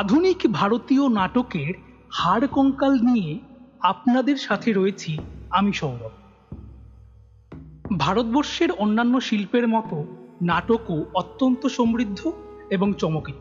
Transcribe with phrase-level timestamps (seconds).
[0.00, 1.72] আধুনিক ভারতীয় নাটকের
[2.10, 3.38] হাড় কঙ্কাল নিয়ে
[3.80, 5.12] আপনাদের সাথে রয়েছি
[5.50, 6.14] আমি সৌরভ।
[7.98, 9.96] ভারতবর্ষের অন্যান্য শিল্পের মতো
[10.42, 12.20] নাটকও অত্যন্ত সমৃদ্ধ
[12.70, 13.40] এবং চমকিত।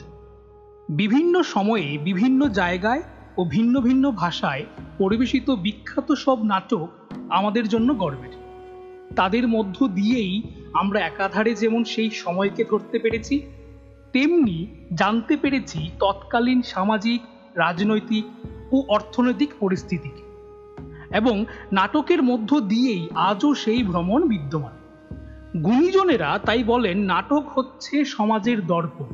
[0.89, 3.03] বিভিন্ন সময়ে বিভিন্ন জায়গায়
[3.37, 4.63] ও ভিন্ন ভিন্ন ভাষায়
[4.97, 6.87] পরিবেশিত বিখ্যাত সব নাটক
[7.29, 8.33] আমাদের জন্য গর্বের।
[9.15, 10.35] তাদের মধ্য দিয়েই
[10.73, 13.35] আমরা একাধারে যেমন সেই সময়কে ধরতে পেরেছি
[14.13, 17.21] তেমনি জানতে পেরেছি তৎকালীন সামাজিক,
[17.55, 18.25] রাজনৈতিক
[18.71, 20.23] ও অর্থনৈতিক পরিস্থিতিকে
[21.17, 24.75] এবং নাটকের মধ্য দিয়েই আজও সেই ভ্রমণ বিদ্যমান।
[25.61, 29.05] গুণীজনেরা তাই বলেন, নাটক হচ্ছে সমাজের দর্পণ।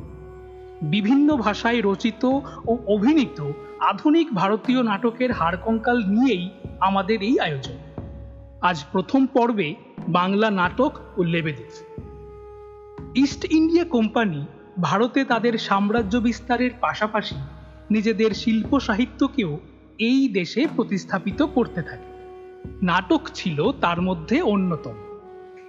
[0.82, 2.24] বিভিন্ন ভাষায় রচিত
[2.66, 7.78] ও অভিনীত আধুনিক ভারতীয় নাটকের হাড়কঙ্কাল নিয়েই আমাদের এই আয়োজন।
[8.60, 9.74] আজ প্রথম পর্বে
[10.08, 11.70] বাংলা নাটক ও লেবেদেব
[13.14, 14.46] ইস্ট ইন্ডিয়া কোম্পানি
[14.80, 17.34] ভারতে তাদের সাম্রাজ্য বিস্তারের পাশাপাশি
[17.90, 19.58] নিজেদের শিল্প সাহিত্যকেও
[19.98, 22.10] এই দেশে প্রতিস্থাপিত করতে থাকে।
[22.82, 24.94] নাটক ছিল তার মধ্যে অন্যতম।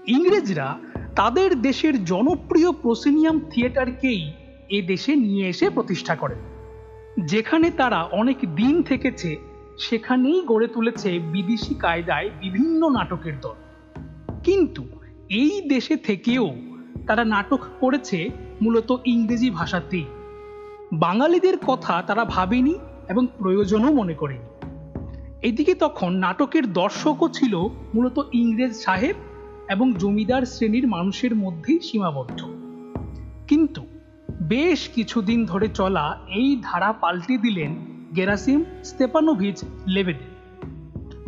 [0.07, 0.79] ইংরেজরা
[1.15, 4.31] তাদের দেশের জনপ্রিয় প্রসিনিয়াম থিয়েটারকেই
[4.69, 6.37] এ দেশে নিয়ে এসে প্রতিষ্ঠা করেন।
[7.25, 9.37] যেখানে তারা অনেক দিন থেকেছে,
[9.79, 13.53] সেখানেই গড়ে তুলেছে বিদেশি কায়দায় বিভিন্ন নাটকের দল।
[14.43, 14.83] কিন্তু
[15.29, 16.55] এই দেশে থেকেও
[17.07, 18.29] তারা নাটক করেছে
[18.61, 20.05] মূলত ইংরেজি ভাষাতেই।
[20.93, 22.75] বাঙালিদের কথা তারা ভাবেনি
[23.09, 24.67] এবং প্রয়োজনও মনে করেনি।
[25.41, 27.57] এদিকে তখন নাটকের দর্শকও ছিল
[27.93, 29.15] মূলত ইংরেজ সাহেব
[29.69, 32.45] এবং জমিদার শ্রেণির মানুষের মধ্যেই সীমাবদ্ধ।
[33.47, 33.85] কিন্তু
[34.41, 37.75] বেশ কিছুদিন ধরে চলা এই ধারা পাল্টে দিলেন
[38.15, 40.31] গেরাসিম স্তেপানোভিচ লেবেদে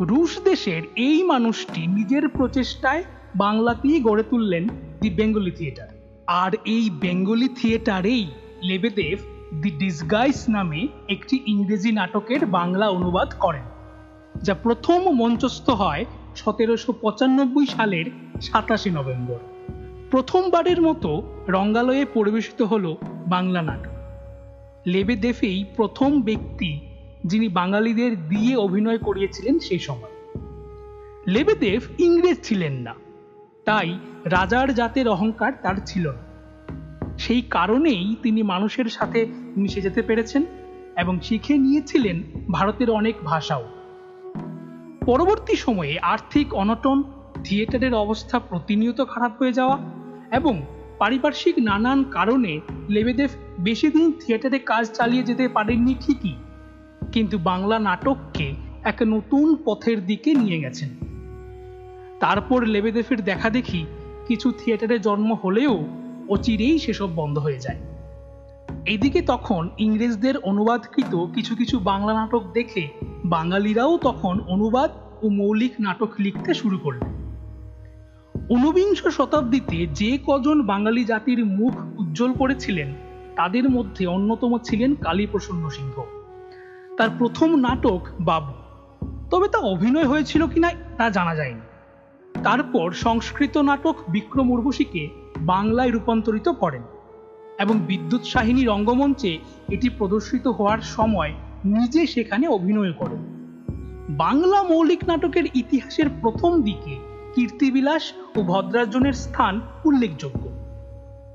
[0.04, 3.04] রুশ দেশের এই মানুষটি নিজের প্রচেষ্টায়
[3.36, 4.68] বাংলাতেই গড়ে তুললেন
[5.04, 5.88] দি বেঙ্গলি থিয়েটার।
[6.26, 8.24] আর এই বেঙ্গলি থিয়েটারেই
[8.62, 9.18] লেবেদেব
[9.62, 13.66] দি ডিসগাইস নামে একটি ইংরেজি নাটকের বাংলা অনুবাদ করেন,
[14.42, 16.04] যা প্রথম মঞ্চস্থ হয়
[16.36, 18.06] সতেরোশো পঁচানব্বই সালের
[18.40, 19.40] সাতাশে নভেম্বর।
[20.10, 21.10] প্রথমবারের মতো
[21.48, 22.84] রঙ্গালয়ে পরিবেশিত হল
[23.26, 23.94] বাংলা নাটক।
[24.86, 26.80] লেবেদেফেই প্রথম ব্যক্তি
[27.24, 30.14] যিনি বাঙালিদের দিয়ে অভিনয় করিয়েছিলেন সেই সময়।
[31.26, 32.94] লেবেদেব ইংরেজ ছিলেন না।
[33.64, 36.22] তাই রাজার জাতের অহংকার তার ছিল না।
[37.18, 39.26] সেই কারণেই তিনি মানুষের সাথে
[39.56, 40.44] মিশে যেতে পেরেছেন
[40.96, 42.22] এবং শিখে নিয়েছিলেন
[42.52, 43.64] ভারতের অনেক ভাষাও।
[45.06, 47.02] পরবর্তী সময়ে আর্থিক অনটন,
[47.44, 49.78] থিয়েটারের অবস্থা প্রতিনিয়ত খারাপ হয়ে যাওয়া
[50.32, 50.62] এবং
[50.98, 56.34] পারিপার্শ্বিক নানান কারণে লেবেদেব বেশি দিন থিয়েটারে কাজ চালিয়ে যেতে পারেননি ঠিকই,
[57.12, 58.54] কিন্তু বাংলা নাটককে
[58.84, 60.90] এক নতুন পথের দিকে নিয়ে গেছেন।
[62.20, 63.86] তারপর লেবেদেফের দেখা দেখি
[64.28, 65.84] কিছু থিয়েটারে জন্ম হলেও
[66.28, 67.80] অচিরেই সেসব বন্ধ হয়ে যায়।
[68.86, 72.88] এদিকে তখন ইংরেজদের অনুবাদকৃত কিছু কিছু বাংলা নাটক দেখে
[73.24, 74.90] বাঙালিরাও তখন অনুবাদ
[75.22, 77.14] ও মৌলিক নাটক লিখতে শুরু করলেন।
[78.50, 82.94] ঊনবিংশ শতাব্দীতে যে কজন বাঙালি জাতির মুখ উজ্জ্বল করেছিলেন,
[83.36, 86.02] তাদের মধ্যে অন্যতম ছিলেন কালীপ্রসন্ন সিংহ।
[86.96, 88.52] তার প্রথম নাটক বাবু।
[89.30, 91.60] তবে তা অভিনয় হয়েছিল কিনা তা জানা যায়নি।
[92.44, 96.82] তারপর সংস্কৃত নাটক বিক্রম উর্বশীকে বাংলায় রূপান্তরিত করেন
[97.58, 99.38] এবং বিদ্যুৎ সাহিনী রঙ্গমঞ্চে
[99.68, 101.32] এটি প্রদর্শিত হওয়ার সময়
[101.64, 103.22] নিজে সেখানে অভিনয় করেন।
[104.08, 106.98] বাংলা মৌলিক নাটকের ইতিহাসের প্রথম দিকে
[107.34, 110.48] কীর্তিবিলাস ও ভদ্রার্জনের স্থান উল্লেখযোগ্য।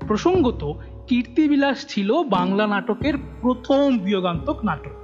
[0.06, 0.72] প্রসঙ্গত,
[1.06, 4.99] কীর্তিবিলাস ছিল বাংলা নাটকের প্রথম বিয়োগান্তক নাটক।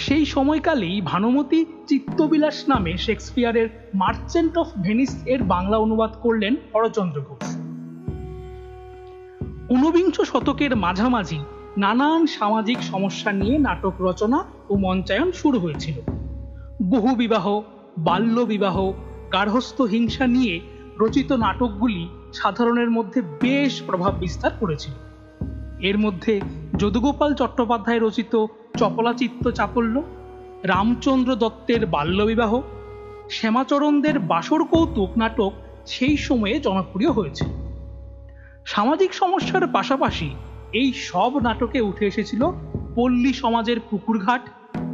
[0.00, 7.56] সেই সময়কালেই ভানুমতি চিত্তবিলাস নামে শেক্সপিয়ারের মার্চেন্ট অফ ভেনিস এর বাংলা অনুবাদ করলেন হরচন্দ্র ঘোষ।
[9.70, 11.38] ঊনবিংশ শতকের মাঝামাঝি
[11.78, 16.00] নানান সামাজিক সমস্যা নিয়ে নাটক রচনা ও মঞ্চায়ন শুরু হয়েছিল।
[16.82, 17.62] বহু বিবাহ,
[17.98, 18.92] বাল্য বিবাহ,
[19.32, 20.60] গার্হস্থ হিংসা নিয়ে
[21.00, 24.94] রচিত নাটকগুলি সাধারণের মধ্যে বেশ প্রভাব বিস্তার করেছিল।
[25.80, 26.40] এর মধ্যে
[26.76, 28.46] যদুগোপাল চট্টোপাধ্যায় রচিত
[28.76, 30.02] চপলাচিত্ত চাপল্য
[30.64, 32.62] রামচন্দ্র দত্তের বাল্যবিবাহ,
[33.30, 35.52] শ্যামাচরণদের বাসর কৌতুক নাটক
[35.86, 37.48] সেই সময়ে জনপ্রিয় হয়েছিল
[38.64, 40.30] সামাজিক সমস্যার পাশাপাশি
[40.72, 42.52] এই সব নাটকে উঠে এসেছিল
[42.94, 44.40] পল্লী সমাজের পুকুরঘাট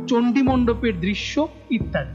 [0.07, 2.15] চণ্ডীমণ্ডপের দৃশ্য ইত্যাদি।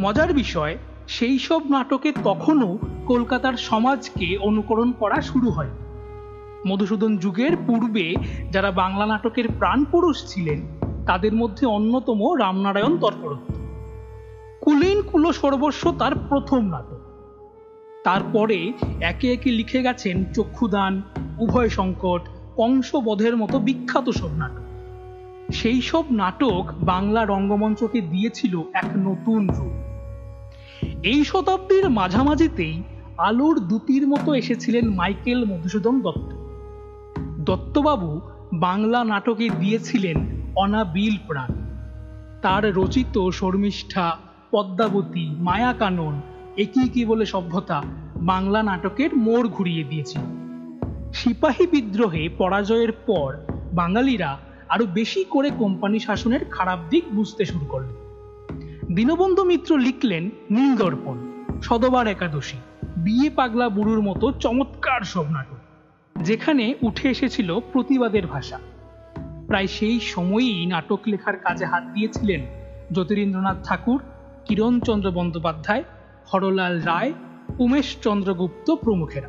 [0.00, 0.76] মজার বিষয়,
[1.06, 5.70] সেই সব নাটকে তখনও কলকাতার সমাজকে অনুকরণ করা শুরু হয়।
[6.66, 8.14] মধুসূদন যুগের পূর্বে
[8.50, 13.54] যারা বাংলা নাটকের প্রাণপুরুষ ছিলেন, তাদের মধ্যে অন্যতম রামনারায়ণ তর্করত্ন
[14.60, 16.98] কুলীন কুল সর্বস্ব তার প্রথম নাটক।
[18.04, 21.02] তারপরে একে একে লিখে গেছেন চক্ষুদান
[21.38, 24.62] উভয় সংকট কংসবধের মতো বিখ্যাত সব নাটক।
[25.52, 29.72] সেই সব নাটক বাংলা রঙ্গমঞ্চকে দিয়েছিল এক নতুন রূপ।
[31.02, 32.82] এই শতাব্দীর মাঝামাঝিতেই
[33.18, 36.37] আলোর দুটির মতো এসেছিলেন মাইকেল মধুসূদন দত্ত।
[37.48, 38.20] দত্তবাবু
[38.54, 40.18] বাংলা নাটকে দিয়েছিলেন
[40.56, 41.50] অনাবিল প্রাণ।
[42.42, 44.16] তার রচিত শর্মিষ্ঠা,
[44.50, 46.20] পদ্মাবতী মায়াকানন
[46.56, 47.82] একই কি বলে সভ্যতা
[48.16, 50.20] বাংলা নাটকের মোড় ঘুরিয়ে দিয়েছিল
[51.12, 53.36] সিপাহী বিদ্রোহে পরাজয়ের পর
[53.72, 57.90] বাঙালিরা আরও বেশি করে কোম্পানি শাসনের খারাপ দিক বুঝতে শুরু করল
[58.94, 61.16] দীনবন্ধু মিত্র লিখলেন নীলদর্পণ,
[61.62, 62.58] সদবার একাদশী,
[62.96, 65.67] বিয়ে পাগলা বুড়ুর মতো চমৎকার সব নাটক।
[66.22, 68.58] যেখানে উঠে এসেছিল প্রতিবাদের ভাষা।
[69.46, 72.40] প্রায় সেই সময়ই নাটক লেখার কাজে হাত দিয়েছিলেন
[72.92, 74.00] জ্যোতিরিন্দ্রনাথ ঠাকুর,
[74.44, 75.84] কিরণচন্দ্র বন্দ্যোপাধ্যায়,
[76.32, 77.12] হরলাল রায়,
[77.58, 79.28] উমেশ চন্দ্রগুপ্ত প্রমুখেরা।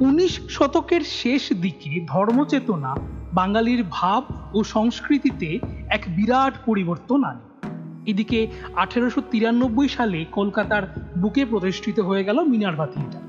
[0.00, 2.96] উনিশ শতকের শেষ দিকে ধর্মচেতনা
[3.32, 4.22] বাঙালির ভাব
[4.54, 5.58] ও সংস্কৃতিতে
[5.88, 7.68] এক বিরাট পরিবর্তন আনে।
[8.10, 8.46] এদিকে
[8.76, 10.82] আঠেরোশো তিরানব্বই সালে কলকাতার
[11.18, 13.21] বুকে প্রতিষ্ঠিত হয়ে গেল Minerva theatre.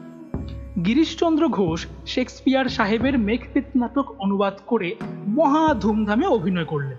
[0.86, 4.96] Girishchandra Ghosh Shakespeare সাহেবের মেঘপেত নাটক অনুবাদ করে
[5.28, 6.98] মহা ধুমধামে অভিনয় করলেন।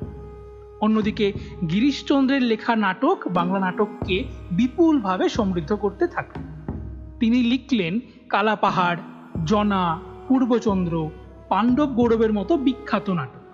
[0.80, 1.32] অন্যদিকে
[1.70, 6.40] গিরিশচন্দ্রের লেখা নাটক বাংলা নাটককে বিপুলভাবে সমৃদ্ধ করতে থাকে।
[7.20, 8.98] তিনি লিখলেন কালাপাহাড়
[9.44, 11.10] জনা, পূর্বচন্দ্র,
[11.48, 13.44] পাণ্ডব গৌরবের মতো বিখ্যাত নাটক।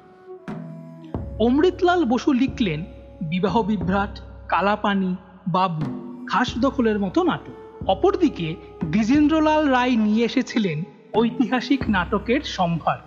[1.43, 2.85] অমৃতলাল বসু লিখলেন,
[3.23, 5.17] বিবাহ বিভ্রাট, কালাপানি,
[5.49, 5.87] বাবু,
[6.27, 10.83] খাস দখলের মতো নাটক। অপরদিকে দ্বিজেন্দ্রলাল রায় নিয়ে এসেছিলেন
[11.15, 12.99] ঐতিহাসিক নাটকের সম্ভার।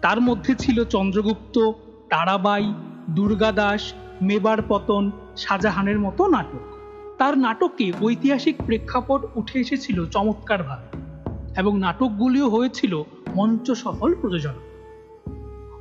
[0.00, 1.72] তার মধ্যে ছিল চন্দ্রগুপ্ত,
[2.10, 2.74] তারাবাই
[3.10, 3.92] দুর্গাদাস
[4.22, 6.78] মেবার পতন, শাহজাহানের মতো নাটক।
[7.18, 10.98] তার নাটকে ঐতিহাসিক প্রেক্ষাপট উঠে এসেছিল চমৎকারভাবে
[11.56, 13.02] এবং নাটকগুলিও হয়েছিল
[13.36, 14.62] মঞ্চ সফল প্রযোজনা।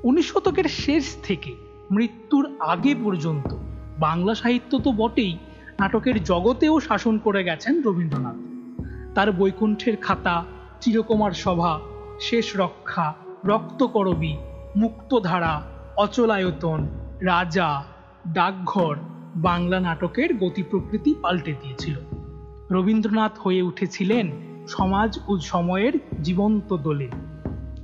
[0.04, 1.56] উনিশ শতকের শেষ থেকে
[1.92, 3.56] মৃত্যুর আগে পর্যন্ত
[4.00, 5.38] বাংলা সাহিত্য তো বটেই
[5.80, 8.36] নাটকের জগতেও শাসন করে গেছেন রবীন্দ্রনাথ।
[9.16, 10.44] তার বৈকুণ্ঠের খাতা,
[10.82, 11.80] চিরকুমার সভা,
[12.20, 13.14] শেষ রক্ষা,
[13.46, 14.38] রক্তকরবী,
[14.76, 15.62] মুক্তধারা,
[15.98, 16.88] অচলায়তন,
[17.22, 17.84] রাজা,
[18.28, 18.96] ডাকঘর,
[19.36, 21.96] বাংলা নাটকের গতি প্রকৃতি পাল্টে দিয়েছিল।
[22.72, 24.32] রবীন্দ্রনাথ হয়ে উঠেছিলেন
[24.68, 27.10] সমাজ ও সময়ের জীবন্ত দলিল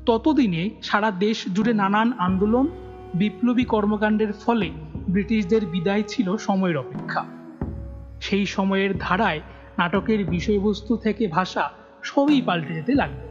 [0.05, 2.67] ততদিনে সারা দেশ জুড়ে নানান আন্দোলন,
[3.13, 4.71] বিপ্লবী কর্মকাণ্ডের ফলে
[5.09, 7.36] ব্রিটিশদের বিদায় ছিল সময়ের অপেক্ষা।
[8.21, 9.41] সেই সময়ের ধারায়
[9.77, 11.71] নাটকের বিষয়বস্তু থেকে ভাষা
[12.03, 13.27] সবই পাল্টে যেতে লাগল।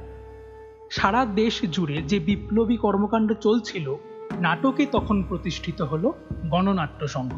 [0.90, 3.94] সারা দেশ জুড়ে যে বিপ্লবী কর্মকাণ্ড চলছিল,
[4.40, 6.12] নাটকে তখন প্রতিষ্ঠিত হল
[6.48, 7.32] গণনাট্য সংঘ।